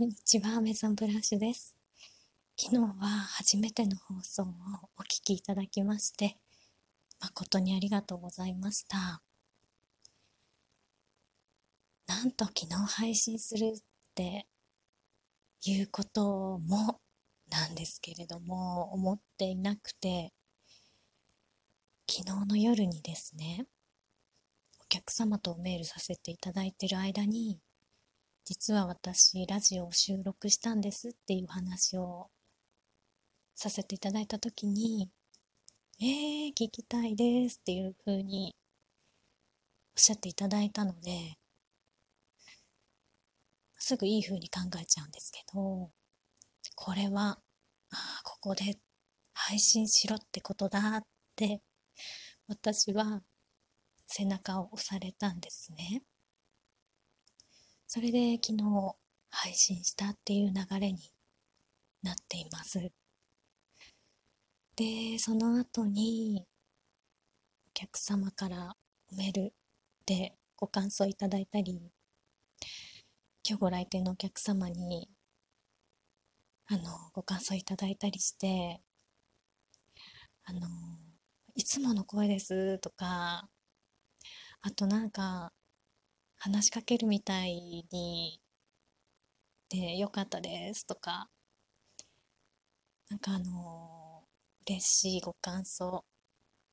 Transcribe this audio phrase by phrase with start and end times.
[0.00, 1.76] こんにちは、メゾンブラッシュです。
[2.58, 3.06] 昨日は
[3.36, 4.46] 初めての放送を
[4.96, 6.38] お聞きいただきまして、
[7.20, 9.20] 誠にありがとうございました。
[12.06, 13.82] なんと昨日配信するっ
[14.14, 14.46] て
[15.66, 17.02] いうことも
[17.50, 20.32] なんですけれども、思っていなくて、
[22.08, 23.66] 昨日の夜にですね、
[24.82, 27.60] お客様とメールさせていただいてる間に、
[28.44, 32.30] 実は私ラジオを収録したんですっていう話を
[33.54, 35.10] させていただいた時に
[36.00, 38.54] 「えー、聞きたいです」っていうふうに
[39.94, 41.36] おっしゃっていただいたので
[43.78, 45.90] すぐいいふうに考えちゃうんですけど
[46.74, 47.38] これは
[47.90, 48.78] あここで
[49.34, 51.02] 配信しろってことだっ
[51.36, 51.60] て
[52.48, 53.22] 私は
[54.06, 56.02] 背中を押されたんですね。
[57.92, 58.94] それで昨日
[59.30, 61.00] 配信したっていう流れに
[62.04, 62.78] なっています。
[64.76, 66.46] で、その後に
[67.66, 68.76] お客様から
[69.10, 69.54] メール
[70.06, 71.90] でご感想いただいたり、
[73.44, 75.08] 今日ご来店のお客様に
[76.68, 78.80] あのご感想いただいたりして、
[80.44, 80.60] あの、
[81.56, 83.48] いつもの声ですとか、
[84.62, 85.52] あとなんか
[86.42, 88.40] 話しかけるみたいに
[89.68, 91.28] でよかったですとか
[93.10, 94.24] なんかあの
[94.66, 96.02] 嬉しいご感想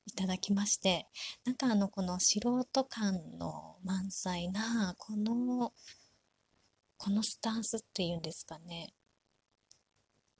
[0.06, 1.06] いただきまして
[1.44, 5.74] なんかあのこの素人感の満載なこの
[6.96, 8.94] このスタンスっていうんですかね。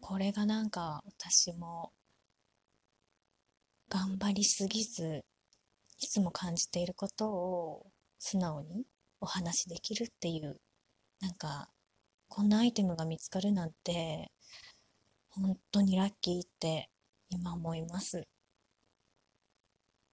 [0.00, 1.92] これがなんか私も
[3.90, 5.22] 頑張りすぎず
[6.00, 7.86] いつも感じていることを
[8.18, 8.86] 素直に
[9.20, 10.60] お話しできるっていう
[11.20, 11.68] なんか
[12.28, 14.30] こんなアイテムが見つかるなんて
[15.30, 16.90] 本当にラッキーって
[17.30, 18.26] 今思います。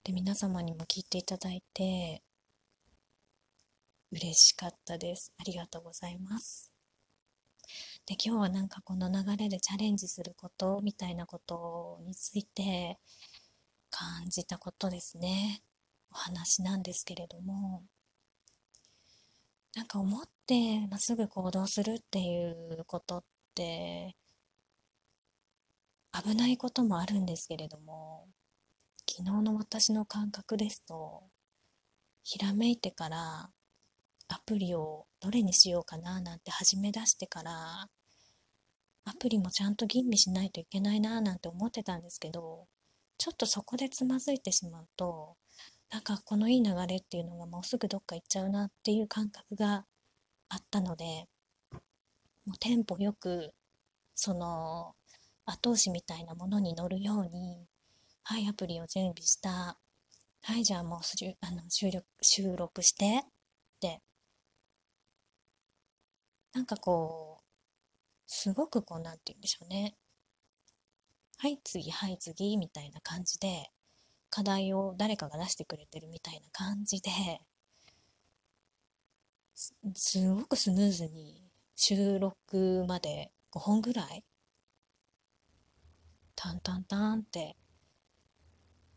[0.03, 2.22] で皆様にも聞いていただいて
[4.12, 5.34] 嬉しかったです。
[5.38, 6.72] ありがとうございます。
[8.06, 13.00] で今日はなんかこの流れでチャレンジすることみたいなことについて
[13.90, 15.63] 感じたことですね。
[16.12, 17.84] お話なんですけれども。
[19.75, 24.16] なんか思ってまっすぐ行動するっていうことって
[26.13, 28.28] 危ないこともあるんですけれども
[29.09, 31.24] 昨日の私の感覚ですと
[32.24, 33.50] ひらめいてから
[34.30, 37.88] アプリをどれにしようかななんて始め出してから
[39.03, 42.66] アプリもちゃんと吟味しないといけないななんて思ってたんですけど
[43.18, 45.36] ちょっとそこでつまずいてしまうと
[45.95, 49.85] なんかこのいい流れっていうのがもうすぐどっか行っちゃうなっていう感覚が
[50.50, 51.29] あったので
[52.45, 53.53] もうテンポよく
[54.13, 54.94] その
[55.45, 57.66] 後押しみたいなものに乗るように
[58.23, 59.78] はいアプリを準備した。
[60.41, 63.23] はいじゃあもうあの収録収録して。
[63.23, 63.29] っ
[63.79, 64.01] て
[66.51, 67.44] なんかこう
[68.27, 69.95] すごくこうなんて言うんでしょうね。
[71.38, 73.72] はい次はい次みたいな感じで
[74.35, 77.09] 課題を誰かが出してくれてるみたいな感じで
[79.94, 84.25] すごくスムーズに収録まで5本ぐらい
[86.35, 87.56] タンタンタンって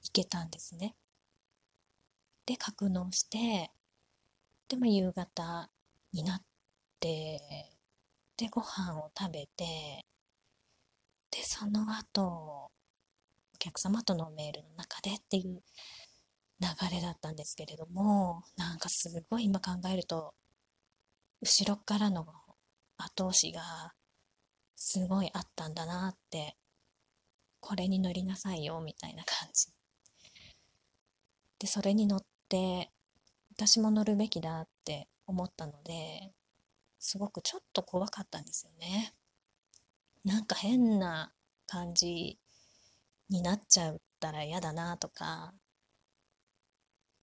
[0.02, 0.96] いけたんですね。
[2.44, 3.70] で格納して
[4.66, 5.70] でも夕方
[6.12, 6.42] になっ
[6.98, 7.70] て
[8.36, 10.04] でご飯を食べて
[11.30, 12.72] でその後
[13.60, 15.62] お客様とのメールの中でっていう
[16.60, 20.34] 流れだったんですけれどもなんかすごい今考えると
[21.40, 22.26] 後ろからの
[22.96, 23.92] 後押しが
[24.76, 26.56] すごいあったんだなって
[27.60, 29.68] これに乗りなさいよみたいな感じ。
[31.58, 32.90] でそれに乗って
[33.50, 36.32] 私も乗るべきだって思ったので
[37.00, 39.14] すごくちょっと怖かったんですよね。
[40.24, 41.32] なんか変な
[41.66, 42.38] 感じ
[43.30, 45.52] になっちゃったら嫌だなとか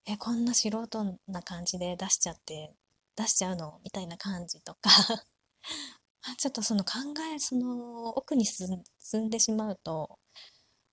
[0.06, 2.72] えこんな素人な感じで出しちゃって
[3.16, 4.90] 出しちゃうのみたいな感じとか
[6.38, 6.92] ちょっとその考
[7.34, 8.84] えその奥に進
[9.22, 10.18] んでしまうと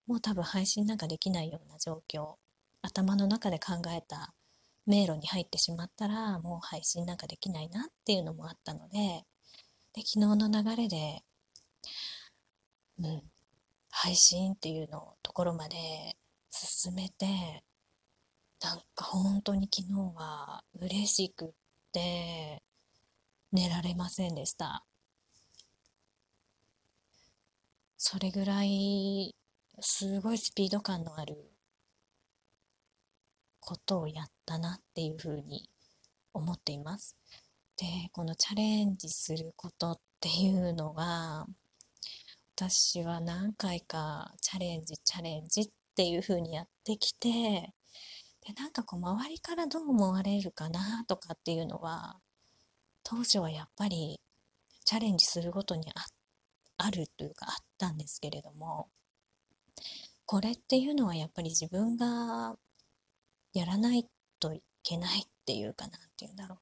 [0.07, 2.35] もう多分配信なんかできないような状況
[2.81, 4.33] 頭の中で考えた
[4.85, 9.25] 迷路に入ってしまったらもう配信なんかできないなっていうのもあったので
[9.93, 11.23] で昨日の流れで
[12.99, 13.32] うん
[13.95, 15.77] 配信っていうのところまで
[16.49, 17.63] 進めて
[18.59, 21.49] なんか本当に昨日は嬉しくっ
[21.91, 22.63] て
[23.51, 24.83] 寝られませんでした
[27.97, 29.35] それぐらい
[29.79, 31.51] すごいスピード感のある
[33.59, 35.69] ことをやったなっていうふうに
[36.33, 37.15] 思っています。
[37.77, 41.45] でこのチャレンジすることっていうのが
[42.55, 52.17] 私は何回かチャレンジチャレンジっていう風にやってきてでなんかこう周りからどう思われるかなとかっていうのは
[53.03, 54.21] 当初はやっぱり
[54.85, 56.05] チャレンジするごとにあ
[56.77, 58.87] あるというかあったんですけれども
[60.27, 62.55] これっていうのはやっぱり自分が
[63.53, 64.07] やらない
[64.39, 66.59] といけないっていうかなんていうんだろう。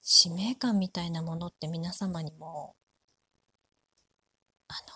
[0.00, 2.74] 使命感みたいなものって皆様にも
[4.72, 4.94] あの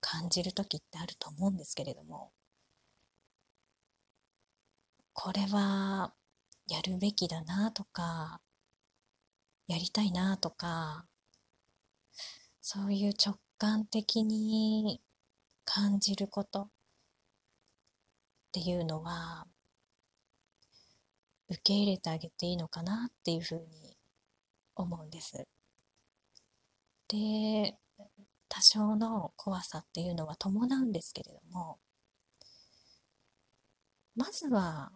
[0.00, 2.32] 感じる時ってあると思うんですけれども
[5.12, 6.14] これは
[6.68, 8.40] やるべきだなとか
[9.68, 11.04] やりたいなとか
[12.62, 15.02] そういう直感的に
[15.66, 16.68] 感じることっ
[18.52, 19.46] ていうのは
[21.50, 23.96] 受け入れてあげていいのかなっていうふうに
[24.74, 25.46] 思うんです。
[27.08, 27.76] で
[28.54, 31.78] 多少の怖さっていうのは伴うんですけれども
[34.14, 34.92] まずは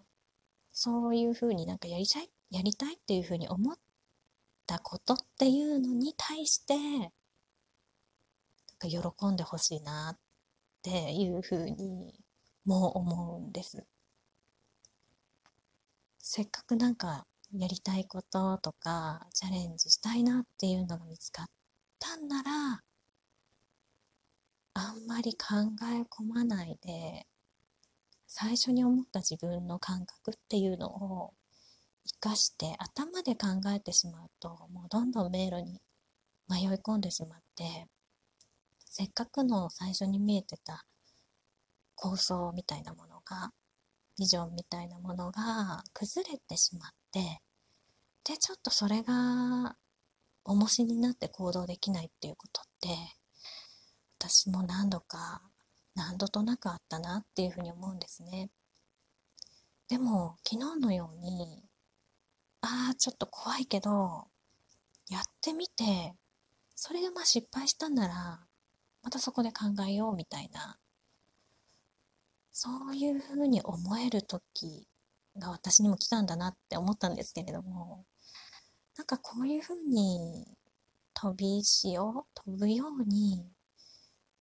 [0.72, 3.76] そういうふうになんかやりたいやりたいっていうふうに思っ
[4.66, 7.08] たことっていうのに対してなん
[8.78, 10.18] か喜んでほしいなっ
[10.82, 12.12] ていうふうに
[12.66, 13.86] も思うんです。
[16.18, 21.46] せっかくなんかやりたいこととかチャレンジしたいなっていうのが見つかっ
[21.98, 22.82] たんなら
[24.78, 27.26] あんまり考え込まないで
[28.26, 31.32] 最初に思った自分の感覚っていうのを
[32.04, 35.80] 生かして頭で考えてしまうともうどんどん迷路に
[36.46, 37.86] 迷い込んでしまって
[38.84, 40.84] せっかくの最初に見えてた
[41.94, 43.52] 構想みたいなものが
[44.18, 47.40] ビジョンみたいなものが崩れてしまって
[48.24, 49.76] でちょっとそれが
[50.44, 52.88] 重しになって行動できないっていうことって
[54.28, 55.40] 私も何度か
[55.94, 58.50] 何度となくあったなっていうふうに思うんですね。
[59.88, 61.62] でも昨日のように
[62.60, 64.26] ああちょっと怖いけど
[65.08, 66.16] やってみて
[66.74, 68.40] それでまあ失敗したんなら
[69.04, 70.76] またそこで考えようみたいな
[72.50, 74.88] そういうふうに思える時
[75.38, 78.04] が私にも来たんだなって思ったんですけれども
[78.96, 80.48] なんかこういうふうに
[81.14, 83.55] 飛び石を飛ぶように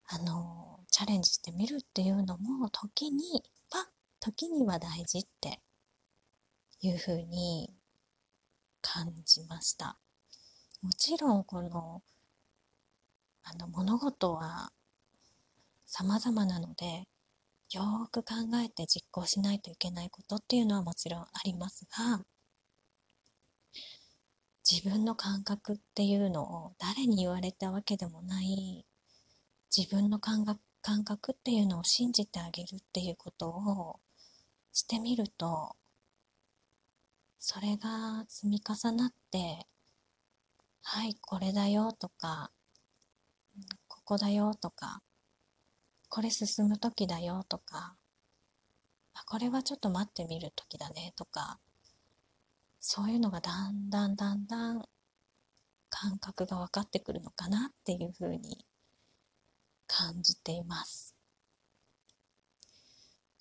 [0.08, 3.86] あのチャレンジしてみるっていうのも時には
[4.20, 5.60] 時には大事って
[6.80, 7.74] いうふうに
[8.80, 9.98] 感じました。
[10.82, 12.02] もちろんこの
[13.42, 14.70] あの物事は
[15.86, 17.08] 様々なので
[17.72, 22.24] よーく考えて実行しないといけないことっていうのはもちろんありますが
[24.68, 28.84] 自分の感覚っていうのを誰に言われたわけでもない
[29.76, 33.98] 自分の感覚感覚っていうのを信じてあげるっていうことを
[34.72, 35.74] してみると
[37.40, 39.66] それが積み重なって
[40.84, 42.52] はいこれだよとか
[43.88, 45.02] ここだよとか
[46.08, 47.96] これ進む時だよとか
[49.26, 51.58] これはちょっと待ってみる時だねとか
[52.78, 54.84] そういうのがだんだんだんだん
[55.90, 58.64] 感覚が分かってくるのかなっていうふうに
[59.98, 61.14] 感じています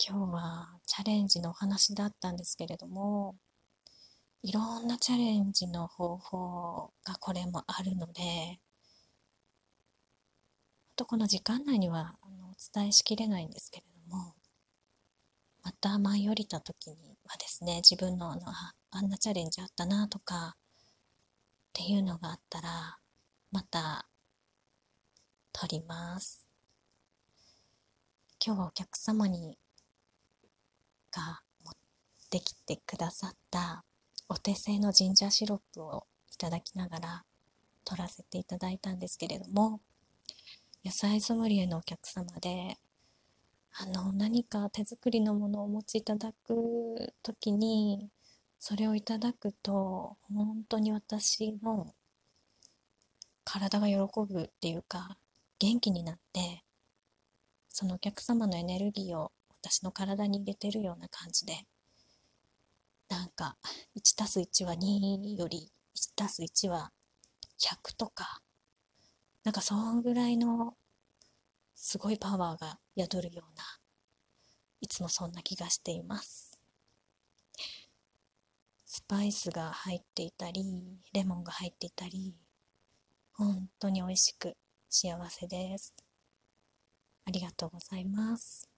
[0.02, 3.36] 今日はチャレンジのお話だったんですけれども
[4.42, 8.62] いろんなチャレンジの方法がこれもあるので
[10.96, 14.34] とこの時間内にはあのお伝えしきれないんですけれども
[15.62, 18.44] また舞い降りた時にはですね自分のあの
[18.92, 20.60] あんなチャレンジあったなとかっ
[21.74, 22.98] ていうのがあったら
[23.52, 24.08] また
[25.52, 26.45] 撮ります。
[28.46, 29.58] 今日はお客様に
[31.12, 31.74] が持っ
[32.30, 33.84] てきてくださった
[34.30, 37.24] お手製のジンジャーシロップをいただきながら
[37.84, 39.82] 撮らせていただいたんですけれども
[40.86, 42.78] 野菜ソムリエのお客様で
[43.80, 48.12] あの何か手作りのものをお持ちいただく時に
[48.60, 51.96] それをいただくと本当に私の
[53.44, 53.96] 体が喜
[54.30, 55.18] ぶっていうか
[55.58, 56.62] 元気になって
[57.78, 61.66] そのお客様のエネルギーを私の体に入れてるような感じで
[63.10, 63.58] なんか
[63.98, 66.94] 1たす1は2より1たす1は
[67.60, 68.40] 100とか
[69.44, 70.76] なんかそんぐらいの
[71.76, 73.66] すごいパワーが宿るような
[74.80, 76.58] いつもそんな気がしています。
[78.86, 80.64] スパイスが入っていたり
[81.12, 82.38] レモンが入っていたり
[83.34, 84.56] 本当に美味しく
[84.90, 86.05] 幸せです。
[87.26, 88.70] ありがとうございます。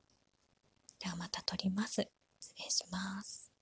[0.99, 2.07] ではまた撮ります。
[2.39, 3.56] 失礼します。